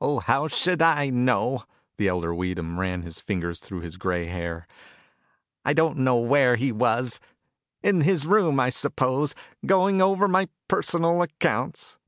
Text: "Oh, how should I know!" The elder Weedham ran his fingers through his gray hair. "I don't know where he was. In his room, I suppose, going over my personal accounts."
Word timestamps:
"Oh, 0.00 0.20
how 0.20 0.48
should 0.48 0.80
I 0.80 1.10
know!" 1.10 1.64
The 1.98 2.08
elder 2.08 2.32
Weedham 2.34 2.80
ran 2.80 3.02
his 3.02 3.20
fingers 3.20 3.60
through 3.60 3.80
his 3.80 3.98
gray 3.98 4.24
hair. 4.24 4.66
"I 5.62 5.74
don't 5.74 5.98
know 5.98 6.16
where 6.20 6.56
he 6.56 6.72
was. 6.72 7.20
In 7.82 8.00
his 8.00 8.24
room, 8.24 8.58
I 8.58 8.70
suppose, 8.70 9.34
going 9.66 10.00
over 10.00 10.26
my 10.26 10.48
personal 10.68 11.20
accounts." 11.20 11.98